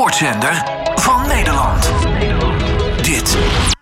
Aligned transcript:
sportzender 0.00 0.64
van 0.94 1.26
Nederland. 1.26 1.90
Dit 3.02 3.38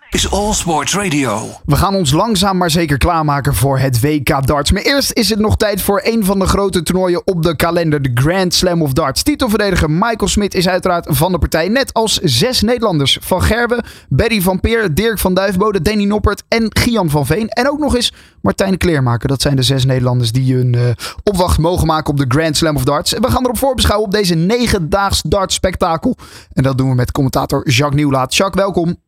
is 0.09 0.31
All 0.31 0.53
Sports 0.53 0.95
Radio. 0.95 1.47
We 1.65 1.75
gaan 1.75 1.95
ons 1.95 2.11
langzaam 2.11 2.57
maar 2.57 2.71
zeker 2.71 2.97
klaarmaken 2.97 3.55
voor 3.55 3.79
het 3.79 4.01
WK 4.01 4.47
darts. 4.47 4.71
Maar 4.71 4.81
eerst 4.81 5.11
is 5.11 5.29
het 5.29 5.39
nog 5.39 5.57
tijd 5.57 5.81
voor 5.81 6.01
een 6.03 6.25
van 6.25 6.39
de 6.39 6.45
grote 6.45 6.83
toernooien 6.83 7.27
op 7.27 7.43
de 7.43 7.55
kalender. 7.55 8.01
De 8.01 8.11
Grand 8.13 8.53
Slam 8.53 8.81
of 8.81 8.93
Darts. 8.93 9.23
Titelverdediger 9.23 9.91
Michael 9.91 10.27
Smit 10.27 10.53
is 10.53 10.67
uiteraard 10.67 11.05
van 11.09 11.31
de 11.31 11.39
partij. 11.39 11.67
Net 11.67 11.93
als 11.93 12.17
zes 12.17 12.61
Nederlanders. 12.61 13.17
Van 13.21 13.43
Gerwen, 13.43 13.83
Berry 14.07 14.41
van 14.41 14.59
Peer, 14.59 14.93
Dirk 14.93 15.19
van 15.19 15.33
Duivenbode, 15.33 15.81
Danny 15.81 16.05
Noppert 16.05 16.43
en 16.47 16.65
Gian 16.69 17.09
van 17.09 17.25
Veen. 17.25 17.49
En 17.49 17.69
ook 17.69 17.79
nog 17.79 17.95
eens 17.95 18.13
Martijn 18.41 18.77
Kleermaker. 18.77 19.27
Dat 19.27 19.41
zijn 19.41 19.55
de 19.55 19.63
zes 19.63 19.85
Nederlanders 19.85 20.31
die 20.31 20.55
hun 20.55 20.73
uh, 20.73 20.89
opwacht 21.23 21.57
mogen 21.57 21.87
maken 21.87 22.11
op 22.11 22.17
de 22.17 22.25
Grand 22.27 22.57
Slam 22.57 22.75
of 22.75 22.83
Darts. 22.83 23.13
En 23.13 23.21
we 23.21 23.31
gaan 23.31 23.43
erop 23.43 23.57
voorbeschouwen 23.57 24.07
op 24.07 24.13
deze 24.13 24.35
negendaags 24.35 25.21
darts 25.21 25.55
spektakel. 25.55 26.17
En 26.53 26.63
dat 26.63 26.77
doen 26.77 26.89
we 26.89 26.95
met 26.95 27.11
commentator 27.11 27.69
Jacques 27.69 27.99
Nieuwlaat. 27.99 28.35
Jacques, 28.35 28.63
welkom. 28.63 29.07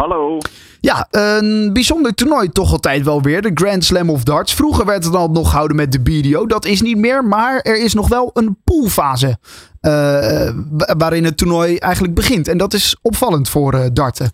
Hallo. 0.00 0.38
Ja, 0.80 1.06
een 1.10 1.72
bijzonder 1.72 2.14
toernooi 2.14 2.48
toch 2.48 2.72
altijd 2.72 3.04
wel 3.04 3.22
weer. 3.22 3.42
De 3.42 3.50
Grand 3.54 3.84
Slam 3.84 4.10
of 4.10 4.22
Darts. 4.22 4.54
Vroeger 4.54 4.86
werd 4.86 5.04
het 5.04 5.12
dan 5.12 5.32
nog 5.32 5.50
gehouden 5.50 5.76
met 5.76 5.92
de 5.92 6.00
BDO. 6.00 6.46
Dat 6.46 6.64
is 6.64 6.80
niet 6.80 6.96
meer, 6.96 7.24
maar 7.24 7.60
er 7.60 7.82
is 7.82 7.94
nog 7.94 8.08
wel 8.08 8.30
een 8.34 8.56
poolfase. 8.64 9.38
Uh, 9.80 10.50
waarin 10.96 11.24
het 11.24 11.36
toernooi 11.36 11.76
eigenlijk 11.76 12.14
begint. 12.14 12.48
En 12.48 12.58
dat 12.58 12.72
is 12.72 12.96
opvallend 13.02 13.48
voor 13.48 13.74
uh, 13.74 13.86
darten. 13.92 14.32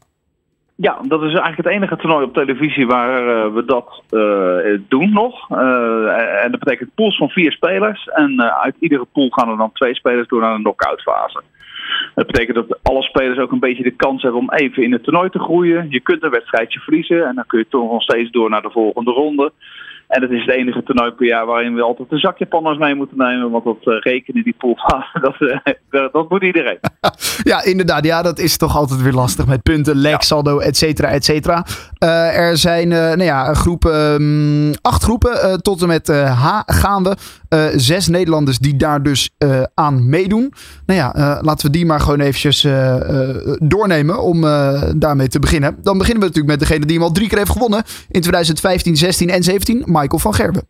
Ja, 0.79 0.99
dat 1.03 1.23
is 1.23 1.33
eigenlijk 1.33 1.57
het 1.57 1.67
enige 1.67 1.97
toernooi 1.97 2.25
op 2.25 2.35
televisie 2.35 2.87
waar 2.87 3.23
uh, 3.23 3.55
we 3.55 3.65
dat 3.65 4.03
doen 4.89 5.13
nog. 5.13 5.51
en 6.43 6.51
dat 6.51 6.61
betekent 6.61 6.95
pools 6.95 7.17
van 7.17 7.29
vier 7.29 7.53
spelers. 7.53 8.09
En 8.09 8.43
uit 8.43 8.77
iedere 8.79 9.07
pool 9.13 9.29
gaan 9.31 9.51
er 9.51 9.57
dan 9.57 9.73
twee 9.73 9.95
spelers 9.95 10.29
door 10.29 10.41
naar 10.41 10.55
een 10.55 10.63
knock-out 10.63 11.03
fase. 11.03 11.43
Dat 12.15 12.27
betekent 12.27 12.57
dat 12.57 12.79
alle 12.83 13.03
spelers 13.03 13.39
ook 13.39 13.53
een 13.53 13.59
beetje 13.59 13.83
de 13.83 13.97
kans 13.97 14.23
hebben 14.23 14.41
om 14.41 14.53
even 14.53 14.83
in 14.83 14.93
het 14.93 15.03
toernooi 15.03 15.31
te 15.31 15.39
groeien. 15.39 15.87
Je 15.91 16.01
kunt 16.01 16.23
een 16.23 16.31
wedstrijdje 16.31 16.81
verliezen 16.81 17.27
en 17.27 17.35
dan 17.35 17.47
kun 17.47 17.59
je 17.59 17.67
toch 17.69 17.91
nog 17.91 18.03
steeds 18.03 18.31
door 18.31 18.51
naar 18.51 18.63
de 18.63 18.71
volgende 18.71 19.11
ronde. 19.11 19.53
En 20.09 20.23
het 20.23 20.31
is 20.31 20.41
het 20.41 20.55
enige 20.55 20.83
toernooi 20.83 21.11
per 21.11 21.27
jaar 21.27 21.47
waarin 21.47 21.75
we 21.75 21.83
altijd 21.83 22.13
een 22.13 22.19
zakje 22.19 22.47
pandas 22.47 22.79
mee 22.79 22.95
moeten 22.95 23.17
nemen. 23.17 23.51
Want 23.51 23.65
dat 23.65 23.77
uh, 23.85 24.01
rekenen 24.01 24.45
die 24.45 24.55
poolfase, 24.59 25.21
dat, 25.27 25.35
uh, 25.39 26.13
dat 26.13 26.29
moet 26.29 26.43
iedereen. 26.43 26.79
ja, 27.53 27.65
inderdaad. 27.65 28.05
Ja, 28.05 28.23
dat 28.23 28.39
is 28.39 28.57
toch 28.57 28.77
altijd 28.77 29.03
weer 29.03 29.13
lastig 29.13 29.47
met 29.47 29.63
punten, 29.63 30.01
ja. 30.01 30.21
saldo, 30.21 30.59
et 30.59 30.77
cetera, 30.77 31.09
et 31.09 31.25
cetera. 31.25 31.65
Uh, 32.07 32.39
er 32.39 32.57
zijn 32.57 32.89
nou 32.89 33.23
ja, 33.23 33.55
groepen, 33.55 34.23
um, 34.23 34.73
acht 34.83 35.03
groepen. 35.03 35.63
tot 35.63 35.83
en 35.83 35.89
met 35.89 36.09
H 36.09 36.61
gaan 36.67 37.03
we. 37.03 37.17
zes 37.77 38.09
Nederlanders 38.09 38.59
die 38.59 38.77
daar 38.77 39.03
dus 39.03 39.31
aan 39.75 40.09
meedoen. 40.09 40.53
Nou 40.87 41.01
ja, 41.01 41.39
laten 41.43 41.67
we 41.67 41.73
die 41.73 41.87
maar 41.87 42.01
gewoon 42.01 42.21
eventjes 42.21 42.67
doornemen 43.59 44.23
om 44.23 44.41
daarmee 44.97 45.29
te 45.29 45.39
beginnen. 45.39 45.77
Dan 45.83 45.99
beginnen 45.99 46.23
we 46.23 46.29
natuurlijk 46.29 46.59
met 46.59 46.69
degene 46.69 46.87
die 46.87 46.97
hem 46.97 47.07
al 47.07 47.13
drie 47.13 47.29
keer 47.29 47.39
heeft 47.39 47.51
gewonnen. 47.51 47.83
In 48.09 48.21
2015, 48.21 48.97
16 48.97 49.29
en 49.29 49.43
17. 49.43 49.83
Michael 49.87 50.19
van 50.19 50.35
Gerben. 50.35 50.63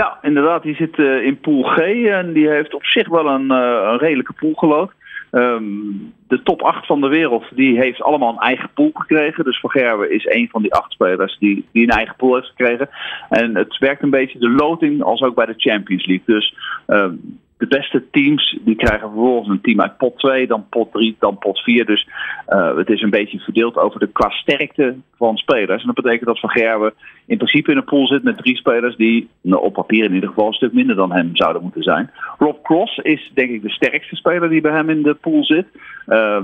Ja, 0.00 0.18
inderdaad. 0.22 0.62
Die 0.62 0.74
zit 0.74 0.98
uh, 0.98 1.24
in 1.26 1.40
pool 1.40 1.62
G 1.62 1.78
en 2.04 2.32
die 2.32 2.48
heeft 2.48 2.74
op 2.74 2.84
zich 2.84 3.08
wel 3.08 3.26
een, 3.26 3.52
uh, 3.52 3.88
een 3.90 3.98
redelijke 3.98 4.32
poolgeloof. 4.32 4.90
Um, 5.34 6.12
de 6.28 6.42
top 6.42 6.62
8 6.62 6.86
van 6.86 7.00
de 7.00 7.08
wereld 7.08 7.44
die 7.54 7.78
heeft 7.78 8.02
allemaal 8.02 8.32
een 8.32 8.38
eigen 8.38 8.70
pool 8.74 8.90
gekregen. 8.94 9.44
Dus 9.44 9.60
Van 9.60 9.70
Gerben 9.70 10.10
is 10.10 10.26
een 10.26 10.48
van 10.50 10.62
die 10.62 10.74
acht 10.74 10.92
spelers 10.92 11.38
die, 11.38 11.64
die 11.72 11.82
een 11.82 11.96
eigen 11.96 12.16
pool 12.16 12.34
heeft 12.34 12.46
gekregen. 12.46 12.88
En 13.28 13.56
het 13.56 13.78
werkt 13.78 14.02
een 14.02 14.10
beetje 14.10 14.38
de 14.38 14.50
loting 14.50 15.02
als 15.02 15.22
ook 15.22 15.34
bij 15.34 15.46
de 15.46 15.54
Champions 15.56 16.06
League. 16.06 16.34
Dus 16.34 16.54
um, 16.86 17.38
de 17.58 17.66
beste 17.66 18.04
teams 18.10 18.58
die 18.60 18.76
krijgen 18.76 19.10
vervolgens 19.10 19.48
een 19.48 19.60
team 19.60 19.80
uit 19.80 19.96
pot 19.96 20.18
2, 20.18 20.46
dan 20.46 20.66
pot 20.68 20.92
3, 20.92 21.16
dan 21.18 21.38
pot 21.38 21.58
4. 21.58 21.86
Dus 21.86 22.08
uh, 22.48 22.76
het 22.76 22.88
is 22.88 23.02
een 23.02 23.10
beetje 23.10 23.38
verdeeld 23.38 23.76
over 23.76 24.00
de 24.00 24.06
qua 24.06 24.30
sterkte 24.30 24.96
van 25.16 25.36
spelers. 25.36 25.80
En 25.80 25.86
dat 25.86 26.04
betekent 26.04 26.26
dat 26.26 26.40
Van 26.40 26.50
Gerwen 26.50 26.92
in 27.26 27.36
principe 27.36 27.70
in 27.70 27.76
een 27.76 27.84
pool 27.84 28.06
zit 28.06 28.22
met 28.22 28.36
drie 28.36 28.56
spelers 28.56 28.96
die 28.96 29.28
nou, 29.40 29.62
op 29.62 29.72
papier 29.72 30.04
in 30.04 30.14
ieder 30.14 30.28
geval 30.28 30.46
een 30.46 30.52
stuk 30.52 30.72
minder 30.72 30.96
dan 30.96 31.12
hem 31.12 31.30
zouden 31.32 31.62
moeten 31.62 31.82
zijn. 31.82 32.10
Rob 32.38 32.62
Cross 32.62 32.98
is 32.98 33.30
denk 33.34 33.50
ik 33.50 33.62
de 33.62 33.70
sterkste 33.70 34.16
speler 34.16 34.48
die 34.48 34.60
bij 34.60 34.72
hem 34.72 34.90
in 34.90 35.02
de 35.02 35.14
pool 35.14 35.44
zit. 35.44 35.66
Uh, 36.06 36.38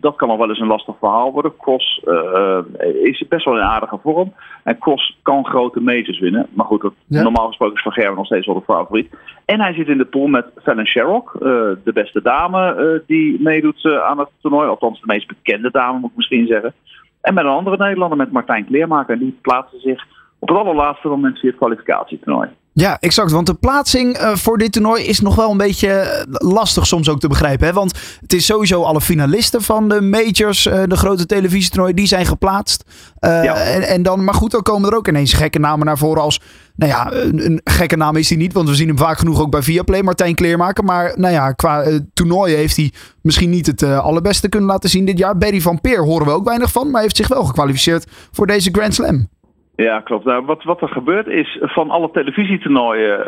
dat 0.00 0.16
kan 0.16 0.28
nog 0.28 0.38
wel 0.38 0.48
eens 0.48 0.60
een 0.60 0.66
lastig 0.66 0.94
verhaal 0.98 1.32
worden. 1.32 1.56
Cross 1.56 2.02
uh, 2.04 2.58
is 3.02 3.24
best 3.28 3.44
wel 3.44 3.56
in 3.56 3.62
aardige 3.62 3.98
vorm. 4.02 4.32
En 4.64 4.78
Cross 4.78 5.18
kan 5.22 5.44
grote 5.44 5.80
majors 5.80 6.18
winnen. 6.18 6.46
Maar 6.50 6.66
goed, 6.66 6.80
dat, 6.80 6.94
ja. 7.06 7.22
normaal 7.22 7.46
gesproken 7.46 7.76
is 7.76 7.82
Van 7.82 7.92
Gerwen 7.92 8.16
nog 8.16 8.26
steeds 8.26 8.46
wel 8.46 8.54
de 8.54 8.62
favoriet. 8.64 9.10
En 9.44 9.60
hij 9.60 9.74
zit 9.74 9.88
in 9.88 9.98
de 9.98 10.04
pool 10.04 10.26
met 10.26 10.46
Fallon 10.62 10.86
Sherrock, 10.86 11.36
de 11.84 11.92
beste 11.94 12.22
dame 12.22 13.02
die 13.06 13.40
meedoet 13.40 13.84
aan 13.84 14.18
het 14.18 14.28
toernooi. 14.40 14.68
Althans 14.68 15.00
de 15.00 15.06
meest 15.06 15.26
bekende 15.26 15.70
dame 15.70 15.98
moet 15.98 16.10
ik 16.10 16.16
misschien 16.16 16.46
zeggen. 16.46 16.74
En 17.20 17.34
met 17.34 17.44
een 17.44 17.50
andere 17.50 17.76
Nederlander, 17.76 18.18
met 18.18 18.32
Martijn 18.32 18.64
Kleermaker. 18.64 19.14
En 19.14 19.20
die 19.20 19.38
plaatsen 19.42 19.80
zich 19.80 20.06
op 20.38 20.48
het 20.48 20.58
allerlaatste 20.58 21.08
moment 21.08 21.38
via 21.38 21.48
het 21.48 21.58
kwalificatietoernooi. 21.58 22.48
Ja, 22.74 23.00
exact. 23.00 23.30
Want 23.30 23.46
de 23.46 23.54
plaatsing 23.54 24.20
uh, 24.20 24.34
voor 24.34 24.58
dit 24.58 24.72
toernooi 24.72 25.04
is 25.04 25.20
nog 25.20 25.34
wel 25.34 25.50
een 25.50 25.56
beetje 25.56 26.24
lastig 26.30 26.86
soms 26.86 27.08
ook 27.08 27.20
te 27.20 27.28
begrijpen. 27.28 27.66
Hè? 27.66 27.72
Want 27.72 27.98
het 28.20 28.32
is 28.32 28.46
sowieso 28.46 28.82
alle 28.82 29.00
finalisten 29.00 29.62
van 29.62 29.88
de 29.88 30.00
majors, 30.00 30.66
uh, 30.66 30.82
de 30.86 30.96
grote 30.96 31.26
televisietoernooien, 31.26 31.96
die 31.96 32.06
zijn 32.06 32.26
geplaatst. 32.26 32.84
Uh, 33.20 33.44
ja. 33.44 33.54
en, 33.54 33.82
en, 33.82 34.02
dan, 34.02 34.24
maar 34.24 34.34
goed, 34.34 34.50
dan 34.50 34.62
komen 34.62 34.90
er 34.90 34.96
ook 34.96 35.08
ineens 35.08 35.32
gekke 35.32 35.58
namen 35.58 35.86
naar 35.86 35.98
voren 35.98 36.22
als... 36.22 36.40
Nou 36.76 36.92
ja, 36.92 37.12
een, 37.12 37.44
een 37.44 37.60
gekke 37.64 37.96
naam 37.96 38.16
is 38.16 38.28
hij 38.28 38.38
niet, 38.38 38.52
want 38.52 38.68
we 38.68 38.74
zien 38.74 38.88
hem 38.88 38.98
vaak 38.98 39.18
genoeg 39.18 39.40
ook 39.40 39.50
bij 39.50 39.62
Viaplay, 39.62 40.02
Martijn 40.02 40.34
Kleermaker. 40.34 40.84
Maar 40.84 41.12
nou 41.16 41.32
ja, 41.32 41.52
qua 41.52 42.00
toernooien 42.14 42.56
heeft 42.56 42.76
hij 42.76 42.92
misschien 43.22 43.50
niet 43.50 43.66
het 43.66 43.82
allerbeste 43.82 44.48
kunnen 44.48 44.68
laten 44.68 44.90
zien 44.90 45.04
dit 45.04 45.18
jaar. 45.18 45.38
Berry 45.38 45.60
van 45.60 45.80
Peer 45.80 46.04
horen 46.04 46.26
we 46.26 46.32
ook 46.32 46.44
weinig 46.44 46.72
van, 46.72 46.90
maar 46.90 47.02
heeft 47.02 47.16
zich 47.16 47.28
wel 47.28 47.44
gekwalificeerd 47.44 48.06
voor 48.30 48.46
deze 48.46 48.68
Grand 48.72 48.94
Slam. 48.94 49.28
Ja, 49.76 50.00
klopt. 50.00 50.24
Nou, 50.24 50.44
wat, 50.44 50.62
wat 50.62 50.80
er 50.80 50.88
gebeurt 50.88 51.26
is, 51.26 51.58
van 51.60 51.90
alle 51.90 52.10
televisietoernooien, 52.10 53.18
uh, 53.20 53.26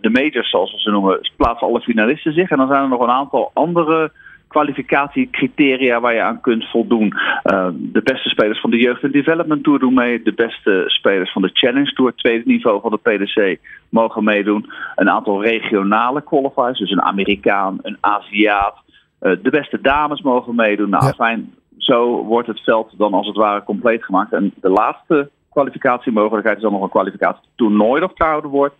de 0.00 0.10
majors 0.10 0.50
zoals 0.50 0.72
we 0.72 0.78
ze 0.78 0.90
noemen, 0.90 1.30
plaatsen 1.36 1.66
alle 1.66 1.80
finalisten 1.80 2.32
zich. 2.32 2.50
En 2.50 2.56
dan 2.56 2.68
zijn 2.68 2.82
er 2.82 2.88
nog 2.88 3.00
een 3.00 3.10
aantal 3.10 3.50
andere 3.54 4.12
kwalificatiecriteria 4.48 6.00
waar 6.00 6.14
je 6.14 6.22
aan 6.22 6.40
kunt 6.40 6.64
voldoen. 6.70 7.14
Uh, 7.52 7.68
de 7.72 8.02
beste 8.02 8.28
spelers 8.28 8.60
van 8.60 8.70
de 8.70 8.78
Jeugd 8.78 9.02
en 9.02 9.10
Development 9.10 9.64
Tour 9.64 9.78
doen 9.78 9.94
mee. 9.94 10.22
De 10.22 10.32
beste 10.32 10.84
spelers 10.86 11.32
van 11.32 11.42
de 11.42 11.50
Challenge 11.52 11.92
Tour, 11.92 12.14
tweede 12.14 12.42
niveau 12.46 12.80
van 12.80 12.90
de 12.90 13.10
PDC, 13.10 13.58
mogen 13.88 14.24
meedoen. 14.24 14.70
Een 14.94 15.10
aantal 15.10 15.42
regionale 15.42 16.22
qualifiers, 16.22 16.78
dus 16.78 16.90
een 16.90 17.02
Amerikaan, 17.02 17.78
een 17.82 17.96
Aziat. 18.00 18.74
Uh, 19.20 19.32
de 19.42 19.50
beste 19.50 19.80
dames 19.80 20.22
mogen 20.22 20.54
meedoen. 20.54 20.90
Nou, 20.90 21.04
ja. 21.04 21.12
fijn, 21.12 21.54
zo 21.76 22.24
wordt 22.24 22.48
het 22.48 22.60
veld 22.60 22.94
dan 22.96 23.14
als 23.14 23.26
het 23.26 23.36
ware 23.36 23.62
compleet 23.62 24.04
gemaakt. 24.04 24.32
En 24.32 24.52
de 24.60 24.70
laatste 24.70 25.30
kwalificatiemogelijkheid 25.58 26.56
is 26.56 26.62
dan 26.62 26.72
nog 26.72 26.82
een 26.82 26.88
kwalificatietoernooi 26.88 28.00
dat 28.00 28.12
gehouden 28.14 28.50
wordt. 28.50 28.74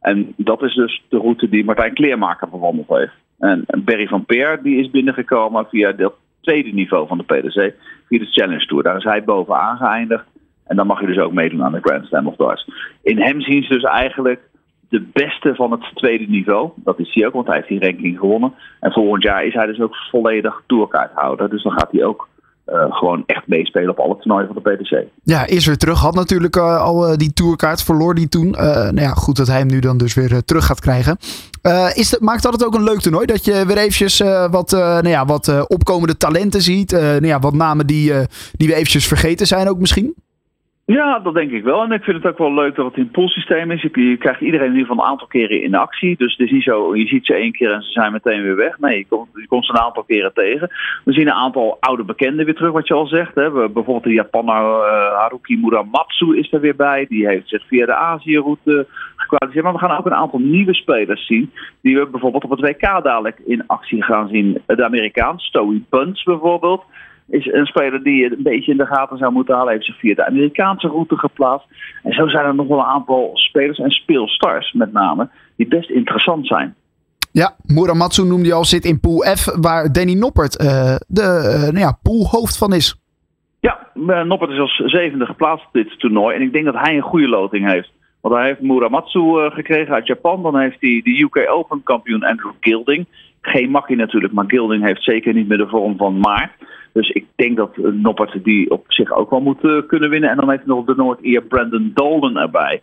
En 0.00 0.34
dat 0.36 0.62
is 0.62 0.74
dus 0.74 1.04
de 1.08 1.18
route 1.18 1.48
die 1.48 1.64
Martijn 1.64 1.94
Kleermaker 1.94 2.48
bewandeld 2.48 2.88
heeft. 2.88 3.12
En 3.38 3.64
Berry 3.84 4.06
van 4.06 4.24
Peer 4.24 4.62
die 4.62 4.80
is 4.80 4.90
binnengekomen 4.90 5.66
via 5.66 5.92
het 5.96 6.12
tweede 6.40 6.70
niveau 6.70 7.06
van 7.06 7.18
de 7.18 7.24
PDC, 7.24 7.74
via 8.08 8.18
de 8.18 8.30
Challenge 8.30 8.66
Tour. 8.66 8.82
Daar 8.82 8.96
is 8.96 9.04
hij 9.04 9.24
bovenaan 9.24 9.76
geëindigd. 9.76 10.24
En 10.64 10.76
dan 10.76 10.86
mag 10.86 11.00
je 11.00 11.06
dus 11.06 11.18
ook 11.18 11.32
meedoen 11.32 11.64
aan 11.64 11.72
de 11.72 11.80
Grand 11.82 12.06
Slam 12.06 12.26
of 12.26 12.36
Darts. 12.36 12.70
In 13.02 13.18
hem 13.18 13.40
zien 13.40 13.62
ze 13.62 13.72
dus 13.72 13.82
eigenlijk 13.82 14.40
de 14.88 15.00
beste 15.12 15.54
van 15.54 15.70
het 15.70 15.90
tweede 15.94 16.26
niveau. 16.28 16.70
Dat 16.76 16.98
is 16.98 17.14
hij 17.14 17.26
ook, 17.26 17.32
want 17.32 17.46
hij 17.46 17.56
heeft 17.56 17.68
die 17.68 17.80
ranking 17.80 18.18
gewonnen. 18.18 18.54
En 18.80 18.92
volgend 18.92 19.22
jaar 19.22 19.44
is 19.44 19.54
hij 19.54 19.66
dus 19.66 19.80
ook 19.80 19.96
volledig 19.96 20.62
tourkaarthouder. 20.66 21.50
Dus 21.50 21.62
dan 21.62 21.72
gaat 21.72 21.92
hij 21.92 22.04
ook 22.04 22.28
uh, 22.66 22.84
gewoon 22.88 23.22
echt 23.26 23.46
meespelen 23.46 23.90
op 23.90 23.98
alle 23.98 24.16
toernooien 24.16 24.46
van 24.46 24.62
de 24.62 24.70
PDC. 24.70 25.04
Ja, 25.22 25.46
is 25.46 25.66
weer 25.66 25.76
terug. 25.76 26.00
Had 26.00 26.14
natuurlijk 26.14 26.56
uh, 26.56 26.80
al 26.80 27.10
uh, 27.10 27.16
die 27.16 27.32
tourkaart, 27.32 27.82
verloor 27.82 28.14
die 28.14 28.28
toen. 28.28 28.50
nou 28.50 29.00
ja, 29.00 29.10
goed 29.10 29.36
dat 29.36 29.46
hij 29.46 29.58
hem 29.58 29.66
nu 29.66 29.78
dan 29.78 29.96
dus 29.96 30.14
weer 30.14 30.44
terug 30.44 30.66
gaat 30.66 30.80
krijgen. 30.80 31.16
is 31.94 32.18
maakt 32.18 32.42
dat 32.42 32.52
het 32.52 32.64
ook 32.64 32.74
een 32.74 32.82
leuk 32.82 33.00
toernooi? 33.00 33.26
Dat 33.26 33.44
je 33.44 33.66
weer 33.66 33.78
eventjes 33.78 34.18
wat, 34.50 34.70
nou 34.70 35.08
ja, 35.08 35.24
wat 35.24 35.66
opkomende 35.68 36.16
talenten 36.16 36.62
ziet. 36.62 36.90
nou 36.90 37.26
ja, 37.26 37.38
wat 37.38 37.54
namen 37.54 37.86
die, 37.86 38.12
die 38.52 38.68
we 38.68 38.74
eventjes 38.74 39.06
vergeten 39.06 39.46
zijn 39.46 39.68
ook 39.68 39.78
misschien? 39.78 40.14
Ja, 40.86 41.18
dat 41.18 41.34
denk 41.34 41.50
ik 41.50 41.64
wel. 41.64 41.82
En 41.82 41.92
ik 41.92 42.02
vind 42.02 42.16
het 42.16 42.32
ook 42.32 42.38
wel 42.38 42.54
leuk 42.54 42.74
dat 42.74 42.86
het 42.86 42.96
een 42.96 43.10
poolsysteem 43.10 43.70
is. 43.70 43.82
Je 43.82 44.16
krijgt 44.16 44.40
iedereen 44.40 44.66
in 44.66 44.72
ieder 44.72 44.86
geval 44.86 45.04
een 45.04 45.10
aantal 45.10 45.26
keren 45.26 45.62
in 45.62 45.74
actie. 45.74 46.16
Dus 46.16 46.36
het 46.36 46.46
is 46.46 46.52
niet 46.52 46.62
zo, 46.62 46.96
je 46.96 47.06
ziet 47.06 47.26
ze 47.26 47.34
één 47.34 47.52
keer 47.52 47.72
en 47.72 47.82
ze 47.82 47.90
zijn 47.90 48.12
meteen 48.12 48.42
weer 48.42 48.56
weg. 48.56 48.78
Nee, 48.78 48.98
je 48.98 49.06
komt, 49.06 49.28
je 49.34 49.46
komt 49.46 49.64
ze 49.66 49.72
een 49.72 49.80
aantal 49.80 50.02
keren 50.02 50.32
tegen. 50.34 50.70
We 51.04 51.12
zien 51.12 51.26
een 51.26 51.32
aantal 51.32 51.76
oude 51.80 52.04
bekenden 52.04 52.44
weer 52.44 52.54
terug, 52.54 52.72
wat 52.72 52.88
je 52.88 52.94
al 52.94 53.06
zegt. 53.06 53.34
Hè. 53.34 53.50
Bijvoorbeeld 53.50 54.02
de 54.02 54.12
Japaner 54.12 54.64
uh, 54.64 55.18
Haruki 55.18 55.58
Muramatsu 55.58 56.38
is 56.38 56.52
er 56.52 56.60
weer 56.60 56.76
bij. 56.76 57.06
Die 57.08 57.26
heeft 57.26 57.48
zich 57.48 57.66
via 57.66 57.86
de 57.86 57.94
Azië-route 57.94 58.86
gekwalificeerd. 59.16 59.64
Maar 59.64 59.72
we 59.72 59.86
gaan 59.86 59.98
ook 59.98 60.06
een 60.06 60.14
aantal 60.14 60.40
nieuwe 60.40 60.74
spelers 60.74 61.26
zien. 61.26 61.52
Die 61.82 61.98
we 61.98 62.06
bijvoorbeeld 62.06 62.44
op 62.44 62.50
het 62.50 62.60
WK 62.60 62.80
dadelijk 62.80 63.38
in 63.46 63.66
actie 63.66 64.02
gaan 64.02 64.28
zien. 64.28 64.62
De 64.66 64.84
Amerikaan, 64.84 65.38
Stoey 65.38 65.82
Bunts 65.90 66.22
bijvoorbeeld 66.22 66.84
is 67.28 67.52
een 67.52 67.66
speler 67.66 68.02
die 68.02 68.16
je 68.16 68.36
een 68.36 68.42
beetje 68.42 68.70
in 68.70 68.76
de 68.76 68.86
gaten 68.86 69.18
zou 69.18 69.32
moeten 69.32 69.54
halen. 69.54 69.72
Heeft 69.72 69.84
zich 69.84 69.98
via 69.98 70.14
de 70.14 70.26
Amerikaanse 70.26 70.88
route 70.88 71.16
geplaatst. 71.16 71.66
En 72.02 72.12
zo 72.12 72.28
zijn 72.28 72.44
er 72.44 72.54
nog 72.54 72.66
wel 72.66 72.78
een 72.78 72.84
aantal 72.84 73.30
spelers 73.34 73.78
en 73.78 73.90
speelstars 73.90 74.72
met 74.72 74.92
name 74.92 75.28
die 75.56 75.68
best 75.68 75.90
interessant 75.90 76.46
zijn. 76.46 76.74
Ja, 77.32 77.56
Muramatsu 77.62 78.24
noemde 78.24 78.46
je 78.46 78.52
al, 78.52 78.64
zit 78.64 78.84
in 78.84 79.00
Pool 79.00 79.20
F, 79.36 79.60
waar 79.60 79.92
Danny 79.92 80.14
Noppert 80.14 80.62
uh, 80.62 80.94
de 81.06 81.22
uh, 81.22 81.62
nou 81.62 81.78
ja, 81.78 81.98
poolhoofd 82.02 82.58
van 82.58 82.72
is. 82.72 83.02
Ja, 83.60 83.78
Noppert 84.24 84.50
is 84.50 84.58
als 84.58 84.76
zevende 84.76 85.26
geplaatst 85.26 85.66
dit 85.72 85.98
toernooi. 85.98 86.36
En 86.36 86.42
ik 86.42 86.52
denk 86.52 86.64
dat 86.64 86.74
hij 86.74 86.96
een 86.96 87.02
goede 87.02 87.28
loting 87.28 87.70
heeft. 87.70 87.92
Want 88.20 88.34
hij 88.34 88.46
heeft 88.46 88.60
Muramatsu 88.60 89.20
uh, 89.20 89.50
gekregen 89.50 89.94
uit 89.94 90.06
Japan. 90.06 90.42
Dan 90.42 90.58
heeft 90.58 90.76
hij 90.80 91.00
de 91.04 91.20
UK 91.20 91.50
Open 91.50 91.82
kampioen 91.82 92.24
Andrew 92.24 92.52
Gilding. 92.60 93.06
Geen 93.40 93.70
makkie 93.70 93.96
natuurlijk, 93.96 94.32
maar 94.32 94.44
Gilding 94.48 94.84
heeft 94.84 95.02
zeker 95.02 95.34
niet 95.34 95.48
meer 95.48 95.58
de 95.58 95.68
vorm 95.68 95.96
van 95.96 96.18
Maart. 96.18 96.52
Dus 96.94 97.10
ik 97.10 97.26
denk 97.36 97.56
dat 97.56 97.76
Noppert 97.76 98.44
die 98.44 98.70
op 98.70 98.84
zich 98.88 99.12
ook 99.12 99.30
wel 99.30 99.40
moet 99.40 99.84
kunnen 99.86 100.10
winnen. 100.10 100.30
En 100.30 100.36
dan 100.36 100.50
heeft 100.50 100.64
hij 100.64 100.74
nog 100.74 100.84
de 100.84 100.94
Noord-Ier 100.96 101.42
Brandon 101.42 101.90
Dolan 101.94 102.38
erbij. 102.38 102.80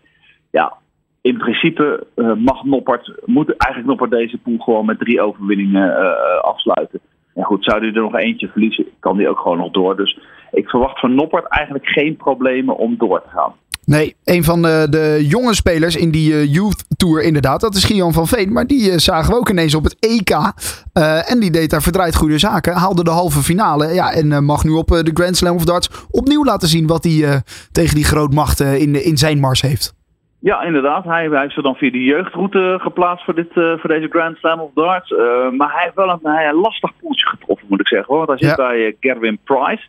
Ja, 0.51 0.73
in 1.21 1.37
principe 1.37 2.07
uh, 2.15 2.33
mag 2.33 2.63
Noppert, 2.63 3.13
moet 3.25 3.57
eigenlijk 3.57 3.89
Noppert 3.89 4.11
deze 4.11 4.37
pool 4.37 4.57
gewoon 4.57 4.85
met 4.85 4.99
drie 4.99 5.21
overwinningen 5.21 5.95
afsluiten. 6.41 6.99
En 7.35 7.43
goed, 7.43 7.63
zou 7.63 7.79
hij 7.79 7.93
er 7.93 8.01
nog 8.01 8.15
eentje 8.15 8.47
verliezen, 8.47 8.85
kan 8.99 9.17
hij 9.17 9.27
ook 9.29 9.39
gewoon 9.39 9.57
nog 9.57 9.71
door. 9.71 9.95
Dus 9.95 10.19
ik 10.51 10.69
verwacht 10.69 10.99
van 10.99 11.15
Noppert 11.15 11.47
eigenlijk 11.47 11.87
geen 11.87 12.15
problemen 12.15 12.77
om 12.77 12.97
door 12.97 13.21
te 13.21 13.29
gaan. 13.29 13.53
Nee, 13.85 14.15
een 14.23 14.43
van 14.43 14.61
de, 14.61 14.87
de 14.89 15.25
jonge 15.27 15.55
spelers 15.55 15.95
in 15.95 16.11
die 16.11 16.31
uh, 16.31 16.53
Youth 16.53 16.85
Tour 16.97 17.23
inderdaad, 17.23 17.61
dat 17.61 17.75
is 17.75 17.85
Gian 17.85 18.13
van 18.13 18.27
Veen. 18.27 18.51
Maar 18.51 18.67
die 18.67 18.91
uh, 18.91 18.97
zagen 18.97 19.33
we 19.33 19.39
ook 19.39 19.49
ineens 19.49 19.75
op 19.75 19.83
het 19.83 19.97
EK. 19.99 20.29
Uh, 20.29 21.31
en 21.31 21.39
die 21.39 21.51
deed 21.51 21.69
daar 21.69 21.81
verdraaid 21.81 22.15
goede 22.15 22.37
zaken. 22.37 22.73
Haalde 22.73 23.03
de 23.03 23.09
halve 23.09 23.39
finale. 23.39 23.87
Ja, 23.87 24.11
en 24.11 24.43
mag 24.43 24.63
nu 24.63 24.71
op 24.71 24.87
de 24.87 25.11
Grand 25.13 25.37
Slam 25.37 25.55
of 25.55 25.65
Darts 25.65 25.89
opnieuw 26.09 26.45
laten 26.45 26.67
zien 26.67 26.87
wat 26.87 27.03
hij 27.03 27.41
tegen 27.71 27.95
die 27.95 28.05
grootmachten 28.05 28.79
in, 28.79 29.03
in 29.03 29.17
zijn 29.17 29.39
mars 29.39 29.61
heeft. 29.61 29.99
Ja, 30.41 30.61
inderdaad. 30.61 31.03
Hij, 31.03 31.27
hij 31.27 31.41
heeft 31.41 31.53
ze 31.53 31.61
dan 31.61 31.75
via 31.75 31.91
de 31.91 32.03
jeugdroute 32.03 32.77
geplaatst 32.81 33.25
voor, 33.25 33.35
dit, 33.35 33.55
uh, 33.55 33.77
voor 33.77 33.89
deze 33.89 34.07
Grand 34.09 34.37
Slam 34.37 34.59
of 34.59 34.71
Darts. 34.73 35.11
Uh, 35.11 35.17
maar 35.57 35.71
hij 35.71 35.83
heeft 35.83 35.95
wel 35.95 36.09
een, 36.09 36.19
hij 36.21 36.47
een 36.47 36.55
lastig 36.55 36.91
poeltje 36.99 37.27
getroffen, 37.27 37.67
moet 37.69 37.79
ik 37.79 37.87
zeggen. 37.87 38.15
Want 38.15 38.27
hij 38.27 38.37
zit 38.37 38.49
ja. 38.49 38.55
bij 38.55 38.77
uh, 38.77 38.93
Gerwin 38.99 39.39
Price. 39.43 39.87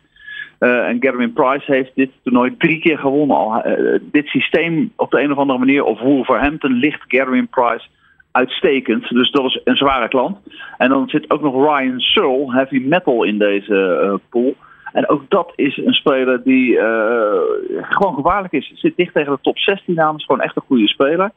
En 0.63 0.97
Gerwin 0.99 1.33
Price 1.33 1.71
heeft 1.71 1.91
dit 1.95 2.09
toernooi 2.23 2.57
drie 2.57 2.79
keer 2.79 2.97
gewonnen 2.97 3.37
al. 3.37 3.63
dit 4.01 4.27
systeem 4.27 4.91
op 4.95 5.11
de 5.11 5.21
een 5.21 5.31
of 5.31 5.37
andere 5.37 5.59
manier, 5.59 5.83
of 5.83 5.99
Wolverhampton, 5.99 6.73
ligt 6.73 7.03
Gerwin 7.07 7.47
Price 7.47 7.87
uitstekend. 8.31 9.09
Dus 9.09 9.31
dat 9.31 9.45
is 9.45 9.61
een 9.63 9.75
zware 9.75 10.07
klant. 10.07 10.37
En 10.77 10.89
dan 10.89 11.09
zit 11.09 11.31
ook 11.31 11.41
nog 11.41 11.53
Ryan 11.53 11.99
Searle, 11.99 12.53
heavy 12.53 12.79
metal, 12.79 13.23
in 13.23 13.37
deze 13.37 14.19
pool. 14.29 14.55
En 14.93 15.09
ook 15.09 15.29
dat 15.29 15.53
is 15.55 15.77
een 15.77 15.93
speler 15.93 16.43
die 16.43 16.77
gewoon 17.81 18.13
gevaarlijk 18.13 18.53
is. 18.53 18.71
Zit 18.75 18.95
dicht 18.95 19.13
tegen 19.13 19.31
de 19.31 19.39
top 19.41 19.57
16 19.57 19.95
namens. 19.95 20.25
Gewoon 20.25 20.41
echt 20.41 20.55
een 20.55 20.63
goede 20.67 20.87
speler. 20.87 21.31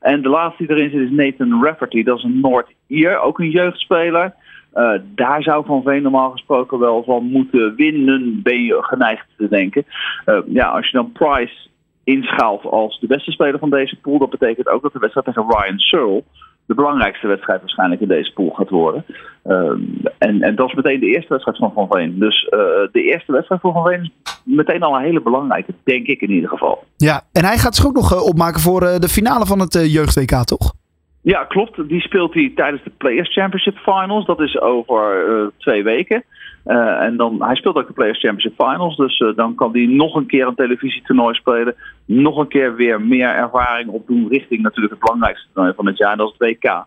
En 0.00 0.22
de 0.22 0.28
laatste 0.28 0.66
die 0.66 0.76
erin 0.76 0.90
zit 0.90 1.00
is 1.00 1.10
Nathan 1.10 1.64
Rafferty. 1.64 2.02
Dat 2.02 2.18
is 2.18 2.24
een 2.24 2.40
Noord-Ier, 2.40 3.20
ook 3.20 3.38
een 3.38 3.50
jeugdspeler. 3.50 4.34
Uh, 4.74 4.92
daar 5.14 5.42
zou 5.42 5.64
Van 5.66 5.82
Veen 5.82 6.02
normaal 6.02 6.30
gesproken 6.30 6.78
wel 6.78 7.02
van 7.04 7.24
moeten 7.24 7.74
winnen, 7.74 8.42
ben 8.42 8.62
je 8.62 8.78
geneigd 8.80 9.26
te 9.36 9.48
denken. 9.48 9.84
Uh, 10.26 10.38
ja, 10.46 10.66
als 10.68 10.90
je 10.90 10.96
dan 10.96 11.12
Price 11.12 11.68
inschaalt 12.04 12.64
als 12.64 13.00
de 13.00 13.06
beste 13.06 13.30
speler 13.30 13.58
van 13.58 13.70
deze 13.70 13.96
pool, 13.96 14.18
dat 14.18 14.30
betekent 14.30 14.68
ook 14.68 14.82
dat 14.82 14.92
de 14.92 14.98
wedstrijd 14.98 15.26
tegen 15.26 15.46
Ryan 15.48 15.78
Searle 15.78 16.22
de 16.66 16.74
belangrijkste 16.74 17.26
wedstrijd 17.26 17.60
waarschijnlijk 17.60 18.00
in 18.00 18.08
deze 18.08 18.32
pool 18.32 18.50
gaat 18.50 18.70
worden. 18.70 19.04
Uh, 19.46 19.70
en, 20.18 20.42
en 20.42 20.54
dat 20.54 20.68
is 20.68 20.74
meteen 20.74 21.00
de 21.00 21.06
eerste 21.06 21.28
wedstrijd 21.28 21.58
van 21.58 21.72
Van 21.74 21.86
Veen. 21.90 22.18
Dus 22.18 22.46
de 22.92 23.02
eerste 23.02 23.32
wedstrijd 23.32 23.60
voor 23.60 23.72
Van 23.72 23.86
Veen 23.86 24.02
is 24.24 24.40
meteen 24.44 24.82
al 24.82 24.96
een 24.96 25.04
hele 25.04 25.22
belangrijke, 25.22 25.74
denk 25.84 26.06
ik 26.06 26.20
in 26.20 26.30
ieder 26.30 26.48
geval. 26.48 26.84
Ja, 26.96 27.22
en 27.32 27.44
hij 27.44 27.58
gaat 27.58 27.74
zich 27.74 27.86
ook 27.86 27.94
nog 27.94 28.22
opmaken 28.22 28.60
voor 28.60 28.80
de 28.80 29.08
finale 29.08 29.46
van 29.46 29.60
het 29.60 29.72
jeugd-WK, 29.72 30.44
toch? 30.44 30.72
Ja, 31.20 31.44
klopt. 31.44 31.88
Die 31.88 32.00
speelt 32.00 32.34
hij 32.34 32.52
tijdens 32.54 32.82
de 32.82 32.90
Players 32.90 33.32
Championship 33.32 33.76
Finals. 33.76 34.26
Dat 34.26 34.40
is 34.40 34.60
over 34.60 35.52
twee 35.56 35.82
weken. 35.82 36.24
Uh, 36.66 37.02
en 37.02 37.16
dan, 37.16 37.42
hij 37.42 37.54
speelt 37.54 37.76
ook 37.76 37.86
de 37.86 37.92
Players 37.92 38.20
Championship 38.20 38.66
Finals. 38.66 38.96
Dus 38.96 39.18
uh, 39.18 39.36
dan 39.36 39.54
kan 39.54 39.72
hij 39.72 39.86
nog 39.86 40.14
een 40.14 40.26
keer 40.26 40.46
een 40.46 40.54
televisietoernooi 40.54 41.34
spelen. 41.34 41.74
Nog 42.04 42.36
een 42.36 42.48
keer 42.48 42.76
weer 42.76 43.00
meer 43.00 43.28
ervaring 43.28 43.88
opdoen 43.88 44.28
richting 44.28 44.62
natuurlijk 44.62 44.92
het 44.92 45.02
belangrijkste 45.02 45.46
toernooi 45.52 45.74
van 45.76 45.86
het 45.86 45.98
jaar. 45.98 46.12
En 46.12 46.18
dat 46.18 46.26
is 46.26 46.34
het 46.38 46.48
WK. 46.48 46.84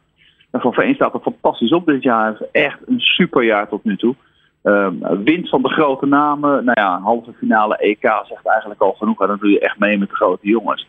En 0.52 0.62
Van 0.62 0.74
Veen 0.74 0.96
staat 0.96 1.14
er 1.14 1.20
fantastisch 1.20 1.72
op 1.72 1.86
dit 1.86 2.04
jaar. 2.04 2.38
Hij 2.52 2.64
echt 2.64 2.80
een 2.86 3.00
superjaar 3.00 3.70
tot 3.70 3.84
nu 3.84 3.98
toe. 3.98 4.16
Uh, 4.64 4.88
wint 5.24 5.50
van 5.50 5.62
de 5.62 5.70
grote 5.70 6.06
namen. 6.06 6.66
Nou 6.66 6.80
ja, 6.82 7.00
halve 7.00 7.34
finale 7.34 7.78
EK 7.78 8.22
zegt 8.28 8.48
eigenlijk 8.48 8.82
al 8.82 8.92
genoeg. 8.92 9.22
En 9.22 9.28
dan 9.28 9.38
doe 9.38 9.50
je 9.50 9.60
echt 9.60 9.80
mee 9.80 9.98
met 9.98 10.10
de 10.10 10.16
grote 10.16 10.48
jongens. 10.48 10.88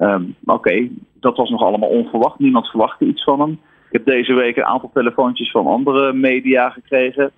Um, 0.00 0.36
Oké, 0.44 0.56
okay, 0.56 0.90
dat 1.20 1.36
was 1.36 1.50
nog 1.50 1.62
allemaal 1.62 1.88
onverwacht. 1.88 2.38
Niemand 2.38 2.66
verwachtte 2.66 3.04
iets 3.04 3.24
van 3.24 3.40
hem. 3.40 3.50
Ik 3.90 3.96
heb 3.96 4.04
deze 4.04 4.34
week 4.34 4.56
een 4.56 4.64
aantal 4.64 4.90
telefoontjes 4.94 5.50
van 5.50 5.66
andere 5.66 6.12
media 6.12 6.70
gekregen 6.70 7.32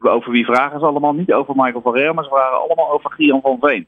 over 0.00 0.32
wie 0.32 0.44
vragen 0.44 0.80
ze 0.80 0.86
allemaal? 0.86 1.12
Niet 1.12 1.32
over 1.32 1.54
Michael 1.56 1.82
van 1.82 1.94
Rer, 1.94 2.14
maar 2.14 2.24
ze 2.24 2.30
vragen 2.30 2.60
allemaal 2.60 2.92
over 2.92 3.12
Gian 3.12 3.40
van 3.40 3.58
Veen. 3.60 3.86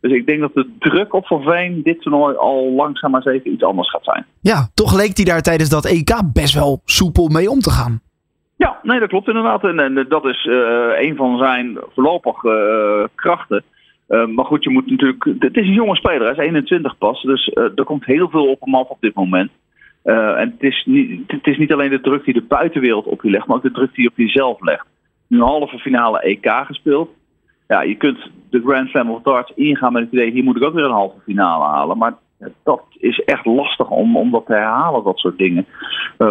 Dus 0.00 0.12
ik 0.12 0.26
denk 0.26 0.40
dat 0.40 0.54
de 0.54 0.70
druk 0.78 1.14
op 1.14 1.26
Van 1.26 1.42
Veen 1.42 1.82
dit 1.82 2.02
toernooi 2.02 2.36
al 2.36 2.72
langzaam 2.72 3.10
maar 3.10 3.22
zeker 3.22 3.52
iets 3.52 3.62
anders 3.62 3.90
gaat 3.90 4.04
zijn. 4.04 4.26
Ja, 4.40 4.68
toch 4.74 4.96
leek 4.96 5.16
hij 5.16 5.24
daar 5.24 5.42
tijdens 5.42 5.68
dat 5.68 5.84
EK 5.84 6.20
best 6.32 6.54
wel 6.54 6.80
soepel 6.84 7.28
mee 7.28 7.50
om 7.50 7.60
te 7.60 7.70
gaan. 7.70 8.00
Ja, 8.56 8.78
nee, 8.82 9.00
dat 9.00 9.08
klopt 9.08 9.28
inderdaad. 9.28 9.64
En, 9.64 9.78
en 9.78 10.06
dat 10.08 10.24
is 10.24 10.44
uh, 10.44 10.54
een 11.00 11.16
van 11.16 11.38
zijn 11.38 11.78
voorlopige 11.94 12.48
uh, 13.00 13.08
krachten. 13.14 13.64
Uh, 14.08 14.26
maar 14.26 14.44
goed, 14.44 14.64
je 14.64 14.70
moet 14.70 14.90
natuurlijk. 14.90 15.24
Het 15.24 15.56
is 15.56 15.66
een 15.66 15.72
jonge 15.72 15.96
speler, 15.96 16.22
hij 16.22 16.30
is 16.30 16.38
21 16.38 16.98
pas. 16.98 17.22
Dus 17.22 17.50
er 17.54 17.84
komt 17.84 18.04
heel 18.04 18.28
veel 18.28 18.50
op 18.50 18.60
hem 18.60 18.74
af 18.74 18.88
op 18.88 19.00
dit 19.00 19.14
moment. 19.14 19.50
en 20.02 20.50
het 20.50 20.62
is, 20.62 20.84
niet, 20.86 21.22
het 21.26 21.46
is 21.46 21.58
niet 21.58 21.72
alleen 21.72 21.90
de 21.90 22.00
druk 22.00 22.24
die 22.24 22.34
de 22.34 22.42
buitenwereld 22.42 23.06
op 23.06 23.22
je 23.22 23.30
legt, 23.30 23.46
maar 23.46 23.56
ook 23.56 23.62
de 23.62 23.70
druk 23.70 23.94
die 23.94 24.02
je 24.02 24.10
op 24.10 24.16
jezelf 24.16 24.60
legt 24.60 24.86
nu 25.28 25.38
een 25.38 25.44
halve 25.44 25.78
finale 25.78 26.20
EK 26.20 26.50
gespeeld. 26.66 27.10
Ja, 27.68 27.82
je 27.82 27.96
kunt 27.96 28.18
de 28.50 28.62
Grand 28.64 28.88
Slam 28.88 29.10
of 29.10 29.22
Darts 29.22 29.52
ingaan 29.54 29.92
met 29.92 30.02
het 30.02 30.12
idee, 30.12 30.30
hier 30.30 30.44
moet 30.44 30.56
ik 30.56 30.62
ook 30.62 30.74
weer 30.74 30.84
een 30.84 30.90
halve 30.90 31.20
finale 31.24 31.64
halen. 31.64 31.98
Maar 31.98 32.14
dat 32.62 32.82
is 32.98 33.18
echt 33.24 33.44
lastig 33.44 33.90
om, 33.90 34.16
om 34.16 34.30
dat 34.30 34.46
te 34.46 34.52
herhalen, 34.52 35.04
dat 35.04 35.18
soort 35.18 35.38
dingen. 35.38 35.66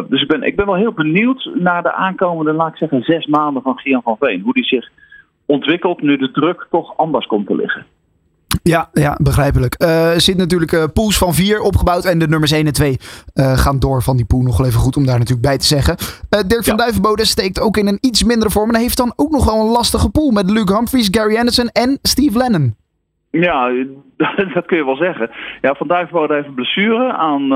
Dus 0.09 0.21
ik 0.21 0.27
ben, 0.27 0.43
ik 0.43 0.55
ben 0.55 0.65
wel 0.65 0.75
heel 0.75 0.93
benieuwd 0.93 1.51
naar 1.53 1.83
de 1.83 1.93
aankomende, 1.93 2.53
laat 2.53 2.71
ik 2.71 2.77
zeggen, 2.77 3.01
zes 3.01 3.25
maanden 3.25 3.61
van 3.61 3.77
Gian 3.77 4.01
van 4.01 4.17
Veen. 4.19 4.41
Hoe 4.41 4.53
die 4.53 4.65
zich 4.65 4.89
ontwikkelt 5.45 6.01
nu 6.01 6.17
de 6.17 6.31
druk 6.31 6.67
toch 6.69 6.97
anders 6.97 7.25
komt 7.25 7.47
te 7.47 7.55
liggen. 7.55 7.85
Ja, 8.63 8.89
ja 8.93 9.17
begrijpelijk. 9.21 9.83
Uh, 9.83 10.11
zit 10.11 10.37
natuurlijk 10.37 10.71
uh, 10.71 10.83
pools 10.93 11.17
van 11.17 11.33
vier 11.33 11.61
opgebouwd. 11.61 12.05
En 12.05 12.19
de 12.19 12.27
nummers 12.27 12.51
1 12.51 12.65
en 12.65 12.73
2 12.73 12.89
uh, 12.89 13.57
gaan 13.57 13.79
door 13.79 14.01
van 14.01 14.15
die 14.15 14.25
pool. 14.25 14.41
Nog 14.41 14.57
wel 14.57 14.67
even 14.67 14.79
goed 14.79 14.97
om 14.97 15.05
daar 15.05 15.17
natuurlijk 15.19 15.47
bij 15.47 15.57
te 15.57 15.65
zeggen. 15.65 15.95
Dirk 16.47 16.63
van. 16.63 16.77
Duivenbode 16.77 17.25
steekt 17.25 17.61
ook 17.61 17.77
in 17.77 17.87
een 17.87 17.97
iets 18.01 18.23
mindere 18.23 18.49
vorm. 18.49 18.69
En 18.69 18.79
heeft 18.79 18.97
dan 18.97 19.13
ook 19.15 19.31
nog 19.31 19.45
wel 19.45 19.59
een 19.59 19.71
lastige 19.71 20.11
pool. 20.11 20.31
Met 20.31 20.51
Luke 20.51 20.73
Humphries, 20.73 21.07
Gary 21.11 21.37
Anderson 21.37 21.67
en 21.67 21.99
Steve 22.01 22.37
Lennon. 22.37 22.75
Ja, 23.31 23.71
dat 24.53 24.65
kun 24.65 24.77
je 24.77 24.85
wel 24.85 24.95
zeggen. 24.95 25.29
Ja, 25.61 25.73
Van 25.73 25.87
Duivenbode 25.87 26.33
heeft 26.33 26.47
een 26.47 26.53
blessure 26.53 27.13
aan, 27.13 27.53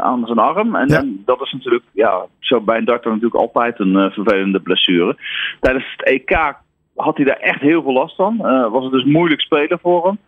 aan 0.00 0.26
zijn 0.26 0.38
arm. 0.38 0.74
En, 0.74 0.88
ja. 0.88 0.98
en, 0.98 1.22
dat 1.24 1.40
is 1.40 1.52
natuurlijk, 1.52 1.84
ja, 1.92 2.26
zo 2.38 2.60
bij 2.60 2.78
een 2.78 2.84
darter 2.84 3.10
natuurlijk 3.10 3.40
altijd 3.40 3.80
een 3.80 4.10
vervelende 4.10 4.60
blessure. 4.60 5.16
Tijdens 5.60 5.84
het 5.96 6.06
EK 6.06 6.58
had 6.96 7.16
hij 7.16 7.24
daar 7.24 7.40
echt 7.40 7.60
heel 7.60 7.82
veel 7.82 7.92
last 7.92 8.16
van. 8.16 8.38
Uh, 8.40 8.70
was 8.70 8.82
het 8.82 8.92
dus 8.92 9.04
moeilijk 9.04 9.40
spelen 9.40 9.78
voor 9.78 10.06
hem. 10.06 10.18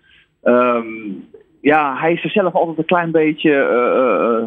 Um, 0.55 1.29
ja, 1.61 1.97
hij 1.97 2.13
is 2.13 2.25
er 2.25 2.31
zelf 2.31 2.55
altijd 2.55 2.79
een 2.79 2.85
klein 2.85 3.11
beetje 3.11 3.51
uh, 3.51 4.43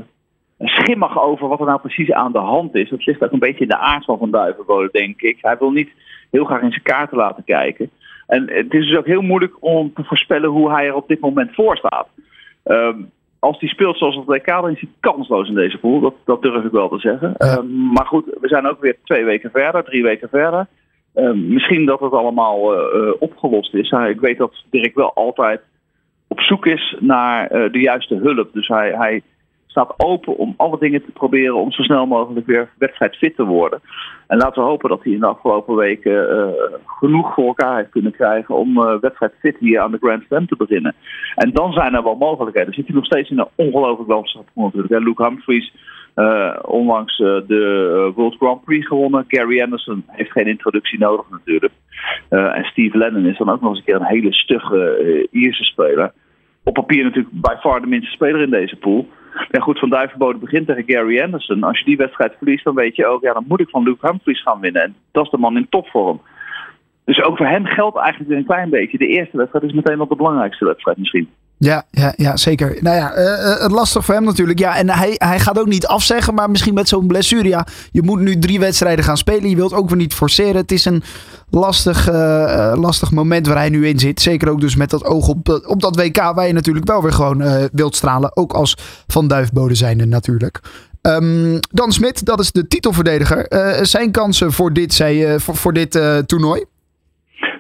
uh, 0.60 0.68
schimmig 0.68 1.22
over 1.22 1.48
wat 1.48 1.60
er 1.60 1.66
nou 1.66 1.80
precies 1.80 2.12
aan 2.12 2.32
de 2.32 2.38
hand 2.40 2.76
is. 2.76 2.90
Dat 2.90 3.06
ligt 3.06 3.24
ook 3.24 3.32
een 3.32 3.40
beetje 3.40 3.64
in 3.64 3.70
de 3.70 3.78
aard 3.78 4.06
van 4.06 4.18
Van 4.18 4.32
Duivenbode, 4.32 4.90
denk 4.92 5.22
ik. 5.22 5.38
Hij 5.42 5.58
wil 5.58 5.72
niet 5.72 5.90
heel 6.32 6.46
graag 6.46 6.62
in 6.62 6.72
zijn 6.72 6.84
kaarten 6.84 7.18
laten 7.18 7.44
kijken. 7.44 7.90
En 8.28 8.42
het 8.52 8.74
is 8.74 8.88
dus 8.88 8.98
ook 8.98 9.06
heel 9.06 9.22
moeilijk 9.22 9.54
om 9.60 9.94
te 9.94 10.04
voorspellen 10.04 10.50
hoe 10.50 10.72
hij 10.72 10.86
er 10.86 10.94
op 10.94 11.08
dit 11.08 11.20
moment 11.20 11.54
voor 11.54 11.78
staat. 11.78 12.08
Um, 12.66 13.12
als 13.40 13.60
hij 13.60 13.70
speelt 13.70 13.98
zoals 13.98 14.16
het 14.16 14.26
WK, 14.26 14.46
dan 14.46 14.70
is 14.70 14.80
hij 14.80 14.90
kansloos 15.00 15.48
in 15.48 15.56
deze 15.56 15.78
pool. 15.78 16.00
Dat, 16.00 16.14
dat 16.26 16.42
durf 16.42 16.66
ik 16.66 16.72
wel 16.72 16.90
te 16.90 17.00
zeggen. 17.00 17.34
Ja. 17.38 17.58
Um, 17.58 17.92
maar 17.94 18.06
goed, 18.06 18.26
we 18.42 18.48
zijn 18.48 18.68
ook 18.68 18.82
weer 18.82 18.98
twee 19.04 19.24
weken 19.24 19.52
verder, 19.52 19.84
drie 19.84 20.04
weken 20.04 20.30
verder. 20.30 20.68
Uh, 21.16 21.32
misschien 21.32 21.86
dat 21.86 22.00
het 22.00 22.12
allemaal 22.12 22.74
uh, 22.74 23.12
opgelost 23.20 23.74
is. 23.74 23.92
Uh, 23.92 24.10
ik 24.10 24.20
weet 24.20 24.38
dat 24.38 24.64
Dirk 24.70 24.96
wel 24.96 25.14
altijd 25.14 25.62
op 26.28 26.40
zoek 26.40 26.66
is 26.66 26.96
naar 27.00 27.50
de 27.72 27.80
juiste 27.80 28.16
hulp. 28.16 28.54
Dus 28.54 28.68
hij, 28.68 28.94
hij 28.98 29.22
staat 29.66 29.94
open 29.98 30.38
om 30.38 30.54
alle 30.58 30.80
dingen 30.80 31.06
te 31.06 31.12
proberen 31.12 31.56
om 31.56 31.72
zo 31.72 31.82
snel 31.82 32.06
mogelijk 32.06 32.46
weer 32.46 32.70
wedstrijdfit 32.78 33.36
te 33.36 33.46
worden. 33.46 33.82
En 34.28 34.38
laten 34.38 34.64
we 34.64 34.70
hopen 34.70 34.90
dat 34.90 35.04
hij 35.04 35.14
in 35.14 35.20
de 35.20 35.26
afgelopen 35.26 35.76
weken 35.76 36.54
genoeg 36.86 37.34
voor 37.34 37.46
elkaar 37.46 37.78
heeft 37.78 37.90
kunnen 37.90 38.12
krijgen 38.12 38.56
om 38.56 39.00
wedstrijdfit 39.00 39.58
hier 39.60 39.80
aan 39.80 39.92
de 39.92 39.98
Grand 40.02 40.24
Slam 40.24 40.48
te 40.48 40.56
beginnen. 40.56 40.96
En 41.36 41.52
dan 41.52 41.74
zijn 41.74 41.94
er 41.94 42.04
wel 42.04 42.16
mogelijkheden. 42.16 42.74
Zit 42.74 42.86
hij 42.86 42.96
nog 42.96 43.06
steeds 43.06 43.30
in 43.30 43.40
een 43.40 43.48
ongelooflijk 43.56 44.10
wel 44.10 44.28
natuurlijk. 44.54 45.04
Luke 45.04 45.24
Humphries 45.24 45.74
uh, 46.16 46.56
onlangs 46.62 47.20
uh, 47.20 47.28
de 47.48 47.94
uh, 48.08 48.16
World 48.16 48.36
Grand 48.36 48.64
Prix 48.64 48.88
gewonnen. 48.88 49.26
Gary 49.28 49.62
Anderson 49.62 50.04
heeft 50.08 50.32
geen 50.32 50.48
introductie 50.48 51.00
nodig 51.00 51.26
natuurlijk. 51.30 51.74
en 52.30 52.64
Steve 52.64 52.98
Lennon 52.98 53.26
is 53.26 53.38
dan 53.38 53.50
ook 53.50 53.62
nog 53.62 53.70
eens 53.70 53.80
een 53.80 53.86
keer 53.86 53.96
een 53.96 54.16
hele 54.16 54.34
stugge 54.34 55.28
Ierse 55.32 55.64
speler. 55.64 56.14
Op 56.64 56.74
papier 56.74 57.04
natuurlijk 57.04 57.42
bij 57.42 57.58
far 57.58 57.82
de 57.82 57.88
minste 57.88 58.12
speler 58.12 58.42
in 58.42 58.50
deze 58.50 58.76
pool. 58.76 59.08
Ja, 59.52 59.60
goed, 59.60 59.80
Van 59.80 59.90
Duivenbode 59.90 60.38
begint 60.38 60.68
tegen 60.68 60.84
Gary 60.88 61.22
Anderson. 61.22 61.64
Als 61.64 61.80
je 61.80 61.86
die 61.86 61.98
wedstrijd 61.98 62.34
verliest, 62.38 62.64
dan 62.64 62.76
weet 62.76 62.96
je 62.96 63.06
ook, 63.06 63.22
ja, 63.22 63.34
dan 63.34 63.46
moet 63.48 63.60
ik 63.60 63.70
van 63.70 63.84
Luke 63.84 64.08
Humphries 64.08 64.42
gaan 64.42 64.60
winnen. 64.60 64.82
En 64.82 64.96
dat 65.12 65.26
is 65.26 65.32
de 65.32 65.38
man 65.38 65.58
in 65.58 65.70
topvorm. 65.70 66.22
Dus 67.06 67.24
ook 67.24 67.38
voor 67.38 67.46
hem 67.46 67.66
geldt 67.66 67.98
eigenlijk 67.98 68.30
weer 68.30 68.38
een 68.38 68.46
klein 68.46 68.70
beetje. 68.70 68.98
De 68.98 69.08
eerste 69.08 69.38
wedstrijd 69.38 69.66
is 69.66 69.74
meteen 69.74 69.98
nog 69.98 70.08
de 70.08 70.16
belangrijkste 70.16 70.66
wedstrijd 70.66 70.98
misschien. 70.98 71.30
Ja, 71.58 71.86
ja, 71.92 72.14
ja 72.18 72.38
zeker. 72.38 72.78
Nou 72.82 72.96
ja, 72.96 73.18
uh, 73.18 73.66
lastig 73.68 74.06
voor 74.06 74.14
hem 74.14 74.24
natuurlijk. 74.24 74.60
Ja, 74.60 74.78
en 74.78 74.90
hij, 74.90 75.14
hij 75.18 75.40
gaat 75.40 75.60
ook 75.60 75.68
niet 75.68 75.88
afzeggen, 75.88 76.34
maar 76.34 76.50
misschien 76.50 76.74
met 76.74 76.88
zo'n 76.88 77.08
blessure. 77.08 77.48
Ja, 77.48 77.68
je 77.92 78.02
moet 78.02 78.20
nu 78.20 78.40
drie 78.40 78.60
wedstrijden 78.60 79.06
gaan 79.06 79.18
spelen. 79.18 79.50
Je 79.50 79.56
wilt 79.56 79.74
ook 79.74 79.88
weer 79.90 79.98
niet 79.98 80.14
forceren. 80.14 80.56
Het 80.56 80.72
is 80.72 80.86
een 80.86 81.04
lastig, 81.50 82.10
uh, 82.10 82.74
lastig 82.76 83.12
moment 83.12 83.48
waar 83.48 83.58
hij 83.58 83.70
nu 83.70 83.88
in 83.88 84.00
zit. 84.00 84.22
Zeker 84.22 84.50
ook 84.50 84.62
dus 84.62 84.76
met 84.76 84.90
dat 84.90 85.06
oog 85.06 85.28
op, 85.28 85.64
op 85.68 85.82
dat 85.82 85.96
WK, 85.96 86.18
waar 86.18 86.48
je 86.48 86.54
natuurlijk 86.54 86.88
wel 86.88 87.02
weer 87.02 87.14
gewoon 87.14 87.70
wilt 87.72 87.96
stralen. 87.96 88.38
Ook 88.38 88.54
als 88.54 88.78
Van 89.08 89.28
Duifbode 89.28 89.76
zijnde 89.76 90.06
natuurlijk. 90.06 90.60
Um, 91.02 91.60
Dan 91.60 91.92
Smit, 91.92 92.26
dat 92.26 92.40
is 92.40 92.52
de 92.52 92.68
titelverdediger. 92.68 93.48
zijn 93.88 94.12
kansen 94.12 94.52
voor 94.52 94.74
dit, 94.74 94.94
zei, 94.94 95.40
voor, 95.40 95.56
voor 95.56 95.74
dit 95.74 95.92
toernooi? 96.26 96.66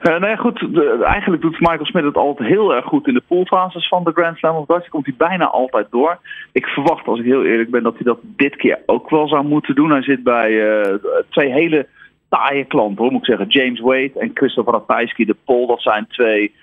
Uh, 0.01 0.20
nou 0.20 0.27
ja, 0.27 0.36
goed. 0.36 0.68
eigenlijk 1.04 1.42
doet 1.42 1.60
Michael 1.60 1.86
Smith 1.86 2.04
het 2.04 2.15
altijd 2.15 2.50
heel 2.50 2.75
erg 2.75 2.86
goed 2.86 3.08
in 3.08 3.13
de 3.13 3.24
poolfases 3.27 3.88
van 3.88 4.04
de 4.04 4.12
Grand 4.12 4.38
Slam 4.38 4.56
of 4.56 4.65
Dutch. 4.65 4.89
Komt 4.89 5.06
hij 5.06 5.15
bijna 5.18 5.46
altijd 5.46 5.88
door. 5.89 6.20
Ik 6.51 6.65
verwacht, 6.65 7.08
als 7.08 7.20
ik 7.20 7.25
heel 7.25 7.46
eerlijk 7.46 7.70
ben, 7.70 7.84
dat 7.84 7.94
hij 7.94 8.04
dat 8.04 8.20
dit 8.22 8.56
keer 8.56 8.80
ook 8.86 9.10
wel 9.10 9.27
zou 9.27 9.46
moeten 9.46 9.75
doen. 9.75 9.92
Hij 9.92 10.04
zit 10.04 10.24
bij 10.24 10.51
uh, 10.51 10.94
twee 11.30 11.51
hele 11.51 11.88
taaie 12.30 12.65
klanten, 12.65 13.04
hoor, 13.04 13.12
moet 13.12 13.22
ik 13.22 13.25
zeggen. 13.27 13.48
James 13.48 13.80
Wade 13.80 14.12
en 14.15 14.32
Christopher 14.34 14.74
Ratajski, 14.74 15.25
de 15.25 15.36
Pol. 15.46 15.68
Dat 15.68 15.82
zijn 15.82 16.08
twee 16.08 16.54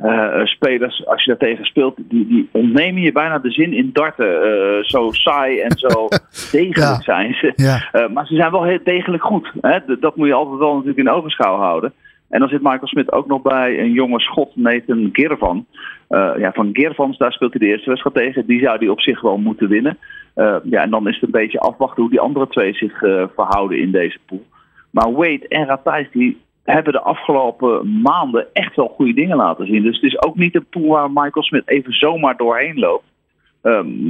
uh, 0.00 0.44
spelers, 0.44 1.06
als 1.06 1.24
je 1.24 1.30
daar 1.30 1.48
tegen 1.48 1.64
speelt, 1.64 1.96
die, 1.96 2.26
die 2.26 2.48
ontnemen 2.52 3.02
je 3.02 3.12
bijna 3.12 3.38
de 3.38 3.50
zin 3.50 3.72
in 3.72 3.90
darten. 3.92 4.84
zo 4.84 5.12
saai 5.12 5.60
en 5.60 5.78
zo 5.78 6.08
degelijk 6.58 7.02
zijn 7.02 7.34
ze. 7.34 7.52
Ja. 7.56 8.08
maar 8.12 8.26
ze 8.26 8.34
zijn 8.34 8.50
wel 8.50 8.64
heel 8.64 8.80
degelijk 8.84 9.22
goed. 9.22 9.52
Hè? 9.60 9.78
Dat 10.00 10.16
moet 10.16 10.26
je 10.26 10.34
altijd 10.34 10.58
wel 10.58 10.72
natuurlijk 10.72 10.98
in 10.98 11.10
ogenschouw 11.10 11.56
houden. 11.56 11.92
En 12.28 12.40
dan 12.40 12.48
zit 12.48 12.62
Michael 12.62 12.86
Smit 12.86 13.12
ook 13.12 13.26
nog 13.26 13.42
bij 13.42 13.80
een 13.80 13.92
jonge 13.92 14.20
schot, 14.20 14.56
Nathan 14.56 15.08
Girvan. 15.12 15.66
Uh, 16.08 16.32
ja, 16.38 16.52
van 16.52 16.70
Girvans, 16.72 17.18
daar 17.18 17.32
speelt 17.32 17.52
hij 17.52 17.60
de 17.60 17.72
eerste 17.72 17.90
wedstrijd 17.90 18.16
tegen. 18.16 18.46
Die 18.46 18.60
zou 18.60 18.78
hij 18.78 18.88
op 18.88 19.00
zich 19.00 19.20
wel 19.20 19.38
moeten 19.38 19.68
winnen. 19.68 19.98
Uh, 20.36 20.56
ja, 20.62 20.82
en 20.82 20.90
dan 20.90 21.08
is 21.08 21.14
het 21.14 21.22
een 21.22 21.40
beetje 21.40 21.60
afwachten 21.60 22.02
hoe 22.02 22.10
die 22.10 22.20
andere 22.20 22.48
twee 22.48 22.74
zich 22.74 23.02
uh, 23.02 23.24
verhouden 23.34 23.78
in 23.78 23.90
deze 23.90 24.18
pool. 24.26 24.44
Maar 24.90 25.12
Wade 25.12 25.48
en 25.48 25.66
Ratajs, 25.66 26.08
die 26.12 26.40
hebben 26.64 26.92
de 26.92 27.00
afgelopen 27.00 28.00
maanden 28.00 28.46
echt 28.52 28.76
wel 28.76 28.88
goede 28.88 29.14
dingen 29.14 29.36
laten 29.36 29.66
zien. 29.66 29.82
Dus 29.82 30.00
het 30.00 30.12
is 30.12 30.22
ook 30.22 30.36
niet 30.36 30.54
een 30.54 30.66
pool 30.70 30.88
waar 30.88 31.10
Michael 31.10 31.42
Smit 31.42 31.68
even 31.68 31.92
zomaar 31.92 32.36
doorheen 32.36 32.78
loopt. 32.78 33.04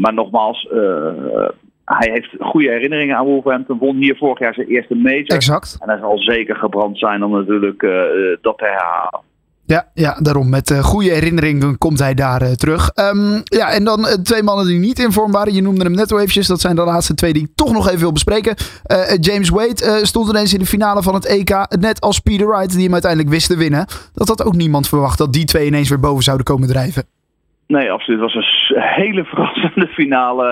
maar 0.01 0.15
nogmaals, 0.15 0.69
hij 1.97 2.11
heeft 2.13 2.37
goede 2.41 2.69
herinneringen 2.69 3.17
aan 3.17 3.25
Wolverhampton. 3.25 3.79
Won 3.79 3.97
hier 3.97 4.17
vorig 4.17 4.39
jaar 4.39 4.55
zijn 4.55 4.67
eerste 4.67 4.95
major. 4.95 5.27
Exact. 5.27 5.77
En 5.81 5.89
hij 5.89 5.99
zal 5.99 6.19
zeker 6.19 6.57
gebrand 6.57 6.99
zijn 6.99 7.25
om 7.25 7.33
natuurlijk 7.33 7.83
uh, 7.83 7.91
dat 8.41 8.59
te 8.59 8.65
herhalen. 8.65 9.21
Ja, 9.65 9.87
ja, 9.95 10.19
daarom. 10.21 10.49
Met 10.49 10.71
uh, 10.71 10.79
goede 10.79 11.11
herinneringen 11.11 11.79
komt 11.79 11.99
hij 11.99 12.15
daar 12.15 12.43
uh, 12.43 12.51
terug. 12.51 12.91
Um, 12.95 13.43
ja, 13.45 13.71
en 13.71 13.85
dan 13.85 14.01
uh, 14.01 14.07
twee 14.07 14.43
mannen 14.43 14.67
die 14.67 14.79
niet 14.79 14.99
in 14.99 15.13
vorm 15.13 15.33
waren. 15.33 15.55
Je 15.55 15.63
noemde 15.63 15.85
hem 15.85 15.95
net 15.95 16.13
al 16.13 16.19
eventjes. 16.19 16.47
Dat 16.47 16.61
zijn 16.61 16.77
de 16.77 16.83
laatste 16.83 17.15
twee 17.15 17.33
die 17.33 17.43
ik 17.43 17.51
toch 17.55 17.73
nog 17.73 17.89
even 17.89 18.01
wil 18.01 18.13
bespreken. 18.13 18.55
James 19.21 19.49
Wade 19.49 20.01
stond 20.03 20.29
ineens 20.29 20.53
in 20.53 20.59
de 20.59 20.67
finale 20.67 21.03
van 21.03 21.15
het 21.15 21.27
EK. 21.27 21.67
Net 21.81 22.01
als 22.01 22.19
Peter 22.19 22.47
Wright, 22.47 22.73
die 22.73 22.83
hem 22.83 22.93
uiteindelijk 22.93 23.33
wist 23.33 23.49
te 23.49 23.57
winnen. 23.57 23.87
Dat 24.15 24.29
had 24.29 24.45
ook 24.45 24.55
niemand 24.55 24.89
verwacht 24.89 25.19
dat 25.19 25.33
die 25.33 25.45
twee 25.45 25.67
ineens 25.67 25.89
weer 25.89 26.01
boven 26.01 26.23
zouden 26.23 26.47
komen 26.47 26.69
drijven. 26.69 27.05
Nee, 27.69 27.93
absoluut. 27.93 28.21
Het 28.21 28.33
was 28.33 28.71
een 28.71 28.83
hele 29.03 29.25
verrassende 29.25 29.87
finale. 29.87 30.47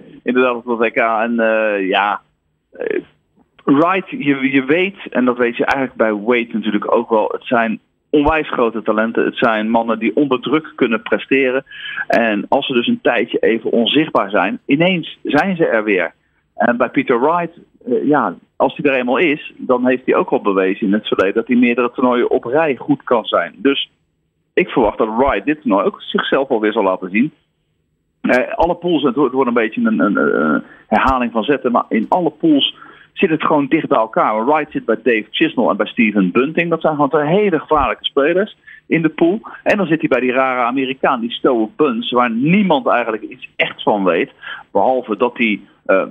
Uh, 0.00 0.18
inderdaad 0.22 0.54
op 0.54 0.66
het 0.66 0.78
WK. 0.78 0.96
En 0.96 1.32
uh, 1.32 1.88
ja, 1.88 2.20
Wright, 3.64 4.10
je, 4.10 4.50
je 4.50 4.64
weet, 4.64 4.96
en 5.10 5.24
dat 5.24 5.38
weet 5.38 5.56
je 5.56 5.64
eigenlijk 5.64 5.96
bij 5.96 6.12
Wade 6.14 6.52
natuurlijk 6.52 6.94
ook 6.94 7.10
wel. 7.10 7.28
Het 7.32 7.44
zijn 7.44 7.80
onwijs 8.10 8.48
grote 8.48 8.82
talenten. 8.82 9.24
Het 9.24 9.36
zijn 9.36 9.70
mannen 9.70 9.98
die 9.98 10.16
onder 10.16 10.40
druk 10.40 10.72
kunnen 10.74 11.02
presteren. 11.02 11.64
En 12.06 12.46
als 12.48 12.66
ze 12.66 12.72
dus 12.72 12.86
een 12.86 13.00
tijdje 13.02 13.38
even 13.38 13.70
onzichtbaar 13.70 14.30
zijn, 14.30 14.60
ineens 14.66 15.18
zijn 15.22 15.56
ze 15.56 15.66
er 15.66 15.84
weer. 15.84 16.14
En 16.54 16.76
bij 16.76 16.88
Peter 16.88 17.20
Wright, 17.20 17.58
ja, 18.04 18.34
als 18.56 18.76
hij 18.76 18.90
er 18.90 18.98
eenmaal 18.98 19.18
is, 19.18 19.52
dan 19.56 19.86
heeft 19.86 20.06
hij 20.06 20.14
ook 20.14 20.30
al 20.30 20.40
bewezen 20.40 20.86
in 20.86 20.92
het 20.92 21.06
verleden 21.06 21.34
dat 21.34 21.46
hij 21.46 21.56
meerdere 21.56 21.90
toernooien 21.90 22.30
op 22.30 22.44
rij 22.44 22.76
goed 22.76 23.02
kan 23.02 23.24
zijn. 23.24 23.54
Dus 23.56 23.90
ik 24.54 24.68
verwacht 24.68 24.98
dat 24.98 25.16
Wright 25.16 25.46
dit 25.46 25.60
toernooi 25.60 25.86
ook 25.86 26.02
zichzelf 26.02 26.48
alweer 26.48 26.72
zal 26.72 26.82
laten 26.82 27.10
zien. 27.10 27.32
Uh, 28.22 28.52
alle 28.54 28.74
pools, 28.74 29.02
het 29.02 29.16
wordt, 29.16 29.46
een 29.46 29.54
beetje 29.54 29.80
een, 29.80 30.00
een, 30.00 30.62
herhaling 30.86 31.32
van 31.32 31.42
zetten, 31.42 31.72
maar 31.72 31.84
in 31.88 32.06
alle 32.08 32.30
pools 32.30 32.76
zit 33.12 33.30
het 33.30 33.44
gewoon 33.44 33.66
dicht 33.66 33.88
bij 33.88 33.98
elkaar. 33.98 34.46
Wright 34.46 34.72
zit 34.72 34.84
bij 34.84 34.98
Dave 35.02 35.26
Chisnell 35.30 35.68
en 35.68 35.76
bij 35.76 35.86
Steven 35.86 36.30
Bunting. 36.30 36.70
Dat 36.70 36.80
zijn 36.80 36.94
gewoon 36.94 37.10
twee 37.10 37.26
hele 37.26 37.58
gevaarlijke 37.58 38.04
spelers 38.04 38.56
in 38.86 39.02
de 39.02 39.08
pool. 39.08 39.40
En 39.62 39.76
dan 39.76 39.86
zit 39.86 40.00
hij 40.00 40.08
bij 40.08 40.20
die 40.20 40.32
rare 40.32 40.62
Amerikaan, 40.62 41.20
die 41.20 41.30
Stowe 41.30 41.68
Buns, 41.76 42.10
waar 42.10 42.30
niemand 42.30 42.86
eigenlijk 42.86 43.22
iets 43.22 43.48
echt 43.56 43.82
van 43.82 44.04
weet. 44.04 44.30
Behalve 44.72 45.16
dat 45.16 45.36
hij 45.36 45.60
uh, 45.86 46.02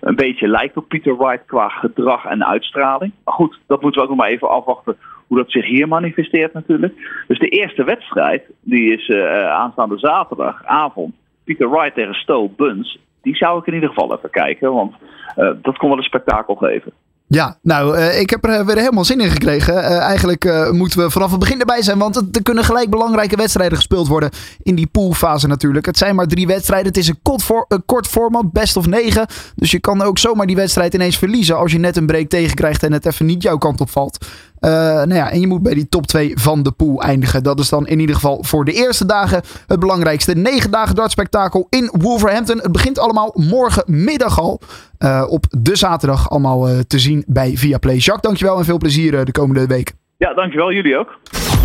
een 0.00 0.16
beetje 0.16 0.48
lijkt 0.48 0.76
op 0.76 0.88
Peter 0.88 1.16
Wright 1.16 1.46
qua 1.46 1.68
gedrag 1.68 2.24
en 2.24 2.46
uitstraling. 2.46 3.12
Maar 3.24 3.34
goed, 3.34 3.58
dat 3.66 3.82
moeten 3.82 4.00
we 4.00 4.06
ook 4.06 4.14
nog 4.14 4.24
maar 4.24 4.32
even 4.32 4.48
afwachten 4.48 4.96
hoe 5.28 5.38
dat 5.38 5.50
zich 5.50 5.66
hier 5.66 5.88
manifesteert 5.88 6.52
natuurlijk. 6.52 7.24
Dus 7.26 7.38
de 7.38 7.48
eerste 7.48 7.84
wedstrijd, 7.84 8.42
die 8.60 8.92
is 8.92 9.08
uh, 9.08 9.50
aanstaande 9.50 9.98
zaterdagavond. 9.98 11.14
Peter 11.44 11.70
Wright 11.70 11.94
tegen 11.94 12.14
Stowe 12.14 12.50
Buns. 12.56 12.98
Die 13.22 13.36
zou 13.36 13.58
ik 13.58 13.66
in 13.66 13.74
ieder 13.74 13.88
geval 13.88 14.16
even 14.16 14.30
kijken, 14.30 14.72
want 14.72 14.94
uh, 15.36 15.50
dat 15.62 15.76
kon 15.76 15.88
wel 15.88 15.98
een 15.98 16.04
spektakel 16.04 16.54
geven. 16.54 16.92
Ja, 17.30 17.56
nou, 17.62 17.98
ik 17.98 18.30
heb 18.30 18.44
er 18.44 18.66
weer 18.66 18.76
helemaal 18.76 19.04
zin 19.04 19.20
in 19.20 19.30
gekregen. 19.30 19.82
Eigenlijk 19.84 20.70
moeten 20.72 21.00
we 21.00 21.10
vanaf 21.10 21.30
het 21.30 21.40
begin 21.40 21.60
erbij 21.60 21.82
zijn, 21.82 21.98
want 21.98 22.36
er 22.36 22.42
kunnen 22.42 22.64
gelijk 22.64 22.90
belangrijke 22.90 23.36
wedstrijden 23.36 23.76
gespeeld 23.76 24.08
worden 24.08 24.30
in 24.62 24.74
die 24.74 24.86
poolfase 24.86 25.46
natuurlijk. 25.46 25.86
Het 25.86 25.98
zijn 25.98 26.14
maar 26.14 26.26
drie 26.26 26.46
wedstrijden. 26.46 26.86
Het 26.86 26.96
is 26.96 27.08
een 27.08 27.22
kort, 27.22 27.46
kort 27.86 28.06
format, 28.06 28.52
best 28.52 28.76
of 28.76 28.86
negen. 28.86 29.26
Dus 29.56 29.70
je 29.70 29.80
kan 29.80 30.02
ook 30.02 30.18
zomaar 30.18 30.46
die 30.46 30.56
wedstrijd 30.56 30.94
ineens 30.94 31.18
verliezen 31.18 31.56
als 31.56 31.72
je 31.72 31.78
net 31.78 31.96
een 31.96 32.06
break 32.06 32.28
tegenkrijgt 32.28 32.82
en 32.82 32.92
het 32.92 33.06
even 33.06 33.26
niet 33.26 33.42
jouw 33.42 33.58
kant 33.58 33.80
op 33.80 33.90
valt. 33.90 34.26
Nou 34.60 35.14
ja, 35.14 35.30
en 35.30 35.40
je 35.40 35.46
moet 35.46 35.62
bij 35.62 35.74
die 35.74 35.88
top 35.88 36.06
2 36.06 36.32
van 36.34 36.62
de 36.62 36.72
pool 36.72 37.02
eindigen. 37.02 37.42
Dat 37.42 37.58
is 37.60 37.68
dan 37.68 37.86
in 37.86 38.00
ieder 38.00 38.14
geval 38.14 38.44
voor 38.44 38.64
de 38.64 38.72
eerste 38.72 39.06
dagen 39.06 39.42
het 39.66 39.80
belangrijkste. 39.80 40.34
Negen 40.34 40.70
dagen 40.70 40.94
dartspektakel 40.94 41.66
in 41.70 41.90
Wolverhampton. 41.92 42.58
Het 42.58 42.72
begint 42.72 42.98
allemaal 42.98 43.34
morgenmiddag 43.34 44.40
al. 44.40 44.60
Uh, 44.98 45.24
op 45.28 45.44
de 45.50 45.76
zaterdag 45.76 46.30
allemaal 46.30 46.70
uh, 46.70 46.78
te 46.78 46.98
zien 46.98 47.24
bij 47.26 47.56
Viaplay. 47.56 47.96
Jacques, 47.96 48.20
dankjewel 48.20 48.58
en 48.58 48.64
veel 48.64 48.78
plezier 48.78 49.14
uh, 49.14 49.20
de 49.24 49.32
komende 49.32 49.66
week. 49.66 49.92
Ja, 50.16 50.34
dankjewel. 50.34 50.72
Jullie 50.72 50.98
ook. 50.98 51.18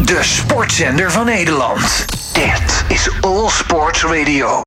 De 0.06 0.20
sportzender 0.22 1.12
van 1.12 1.26
Nederland. 1.26 2.06
Dit 2.34 2.86
is 2.90 3.22
All 3.22 3.50
Sports 3.50 4.04
Radio. 4.04 4.62